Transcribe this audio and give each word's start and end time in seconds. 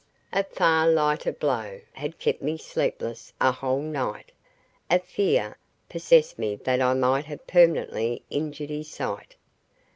A 0.33 0.43
far 0.43 0.87
lighter 0.89 1.31
blow 1.31 1.79
had 1.93 2.17
kept 2.17 2.41
me 2.41 2.57
sleepless 2.57 3.33
a 3.39 3.51
whole 3.51 3.83
night. 3.83 4.31
A 4.89 4.97
fear 4.97 5.59
possessed 5.89 6.39
me 6.39 6.55
that 6.55 6.81
I 6.81 6.95
might 6.95 7.25
have 7.25 7.45
permanently 7.45 8.23
injured 8.31 8.71
his 8.71 8.89
sight. 8.89 9.35